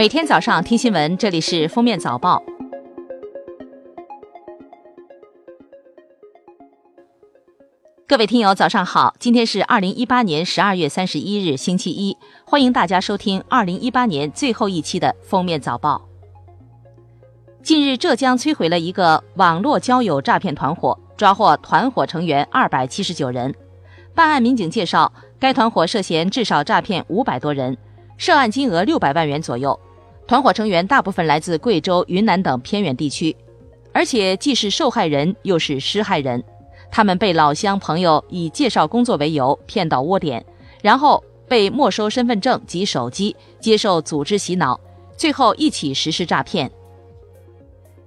[0.00, 2.42] 每天早上听新闻，这里是封面早报。
[8.08, 9.14] 各位听友，早上好！
[9.20, 12.16] 今天是二零一八年十二月三十一日，星期一。
[12.46, 16.08] 欢迎大家收听二零一八年最后一期的封面早报。
[17.62, 23.54] 近日，浙江摧毁了一个网络交友诈骗团伙，抓获团伙成员二百七十九人。
[24.14, 27.76] 办案民警介绍，该团伙涉嫌至少诈骗五百多人。
[28.16, 29.78] 涉案金额六百万元左右，
[30.30, 33.34] 团伙成员大部分来自贵州、云南等偏远地区，
[33.92, 36.40] 而且既是受害人又是施害人。
[36.88, 40.46] 他们被老乡朋友以介绍工作为由骗到窝点，
[40.82, 44.78] 然后被没收身份证及手机，接受组织洗脑，
[45.16, 46.70] 最后一起实施诈骗。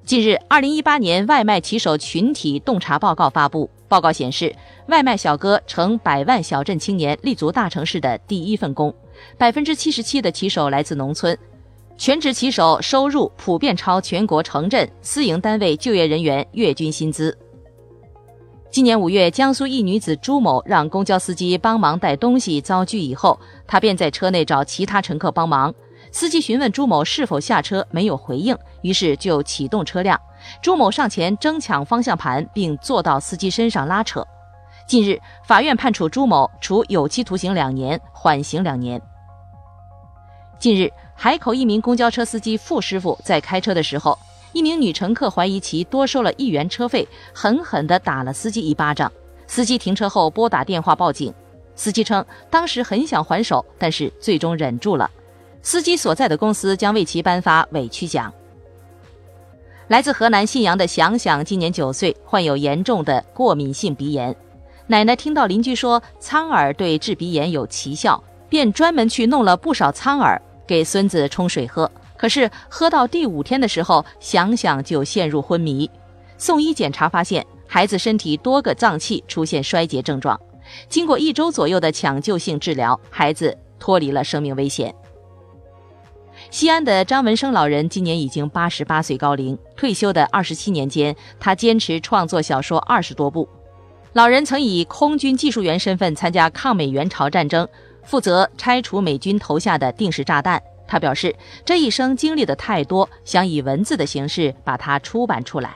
[0.05, 4.55] 近日，二零一八年外卖骑手群体洞察报告发布，报告显示，
[4.87, 8.95] 外卖小哥成百万小镇青年立足大城市的第一份工。
[9.37, 11.37] 百分之七十七的骑手来自农村，
[11.95, 17.37] 全职骑手收入普遍超全国城镇私营单位就业人员月均薪资。
[18.71, 25.73] 今年五月，江苏一女子朱某让公交司机帮忙带东西遭拒以后，她便在车内找其他乘客帮忙。
[26.11, 30.19] 司机询问朱某是否下车，没有回应，于是就启动车辆。
[30.61, 34.25] 朱某上前争抢方向盘，并坐到司机身上拉扯。
[34.87, 38.99] 近日，法院判处朱某处有期徒刑两年，缓刑两年。
[40.59, 44.17] 近日，海口一名公交车司机傅师傅在开车的时候，
[44.51, 49.11] 一名女乘客怀疑其多收了一元车费，狠狠地打了司机一巴掌。
[49.47, 51.33] 司机停车后拨打电话报警。
[51.75, 55.09] 司机称，当时很想还手，但是最终忍住了。
[55.61, 58.31] 司机所在的公司将为其颁发委屈奖。
[59.87, 64.35] 来自河南信阳的想想今年九岁，患有严重的过敏性鼻炎。
[64.87, 70.41] 奶奶听到邻居说苍耳对治鼻炎有奇效，便专门去弄了不少苍耳。
[70.65, 75.89] 给孙子冲水喝，可是喝到第五天的时候，想想就陷入昏迷。
[76.37, 80.39] 送医检查发现，孩子身体多个脏器出现衰竭症状。
[80.87, 84.93] 经过一周左右的抢救性治疗，孩子脱离了生命危险。
[86.49, 93.47] 西安的张文生老人今年已经八十八岁高龄，退休的二十七年间，他坚持创作小说二十多部。
[94.13, 97.67] 老人曾以空军技术员身份参加抗美援朝战争。
[98.03, 100.61] 负责拆除美军投下的定时炸弹。
[100.85, 105.75] 他表示，这一生经历的太多，想以文字的形式把它出版出来。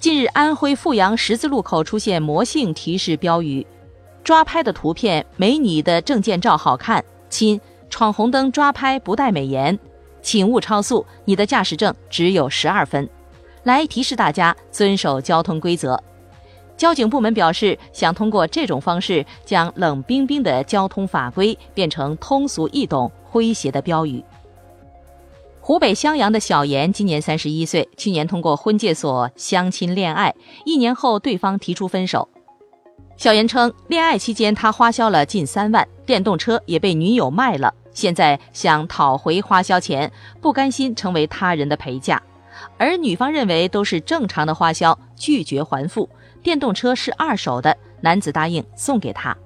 [0.00, 3.64] 近日，安徽阜阳十字路口出现魔性提示标语，
[4.24, 9.78] 抓拍的图片没你的证件照好看，亲，闯红灯抓拍不带美颜，
[10.20, 13.08] 请勿超速，你的驾驶证只有十二分，
[13.62, 16.02] 来提示大家遵守交通规则。
[16.76, 24.22] 交警部门表示，想通过这种方式将冷冰冰的交通法规变成通俗易懂、诙谐的标语。
[25.60, 30.34] 湖北襄阳的小严今年三十一岁，去年通过婚介所相亲恋爱，
[30.64, 32.28] 一年后对方提出分手。
[33.16, 42.20] 小严称，恋爱期间他花销了近三万，电动车也被女友卖了，现在想讨回花销钱，不甘心成为他人的陪嫁，
[42.76, 46.08] 而女方认为都是正常的花销，拒绝还付。
[46.42, 49.36] 电动车是二手的，男子答应送给他。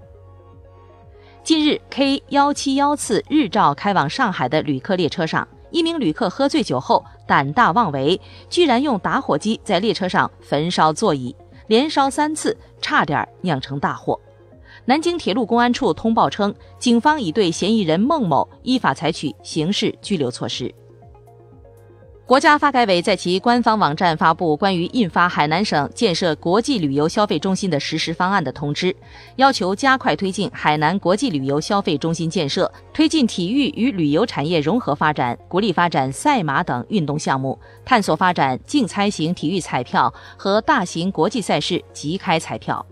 [1.45, 11.37] 近日，K 幺七幺次日照开往上海的旅客列车上，一名旅客喝醉酒后胆大妄为，居然用打火机在列车上焚烧座椅，
[11.67, 14.19] 连烧三次，差点酿成大祸。
[14.87, 20.75] 南京铁路公安处通报称，警方已对嫌疑人孟某依法采取刑事拘留措施。
[22.27, 28.95] 国家发改委在其官方网站发布关于印发海南省建设国际旅游消费中心的实施方案的通知，
[29.37, 42.85] 要求加快推进海南国际旅游消费中心建设，推进体育与旅游产业融合发展，鼓励发展赛马等运动项目，探索发展竞猜型体育彩票和大型国际赛事即开彩票。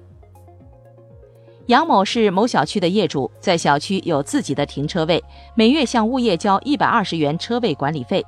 [1.67, 5.21] 杨某是某小区的业主，在小区有自己的停车位，
[5.57, 8.25] 每月向物业交一百二十元车位管理费。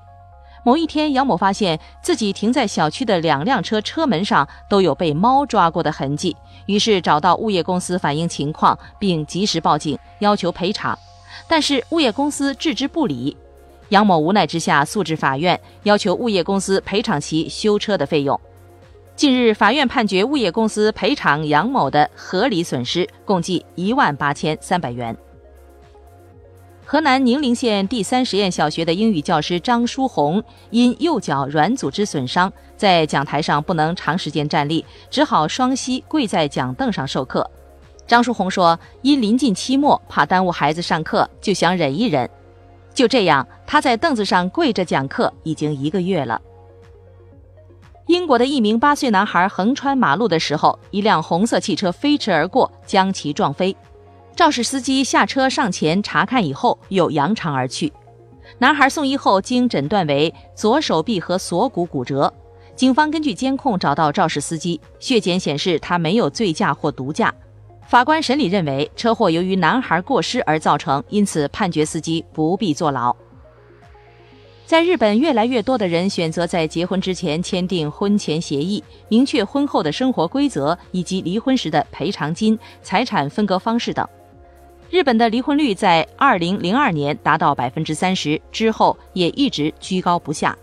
[0.66, 6.36] 某一天，杨某发现自己停在小区的两辆车车门上都有被猫抓过的痕迹，
[6.66, 10.98] 于是找到物业公司反映情况，并及时报警，要求赔偿。
[11.46, 13.36] 但是物业公司置之不理，
[13.90, 18.40] 杨某无奈之下诉至法院，要求物业公司赔偿其修车的费用。
[19.14, 25.16] 近日，法院判决物业公司赔偿杨某的合理损失共计一万八千三百元。
[26.88, 30.40] 河南宁陵县第三实验小学的英语教师张书红
[30.70, 37.50] 因右脚软组织损伤，在讲台上不能长时间站立，只好双膝跪在讲凳上授课。
[38.06, 42.30] 张书红说：“因临近期末，怕耽误孩子上课，就想忍一忍。
[42.94, 46.40] 就这样，他在凳子上跪着讲课已经一个月了。
[48.06, 53.76] 英国的一名八岁男孩横穿马路的时候，一辆红色汽车飞驰而过，将其撞飞。
[54.36, 57.90] 肇事司机下车上前查看以后，又扬长而去。
[58.58, 62.30] 男孩送医后，经诊断为左手臂和锁骨骨折。
[62.74, 67.32] 警方根据监控找到肇事司机，血检显示他没有醉驾或毒驾。
[67.86, 73.16] 法官审理认为，车祸由于男孩过失而造成，因此判决司机不必坐牢。
[74.66, 84.06] 在日本，越来越多的人选择在结婚之前签订婚前协议，明确婚后的生活规则以及离婚时的赔偿金、财产分割方式等。
[84.90, 90.56] 日本的离婚率在二零零二年达到百分之三十，之后也一直居高不下。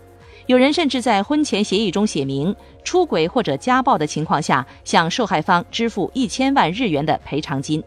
[0.46, 7.82] 有人甚至在婚前协议中写明，出轨或者家暴的情况下，向受害方支付一千万日元的赔偿金。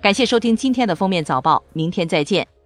[0.00, 2.57] 感谢收听今天的封面早报，明天再见。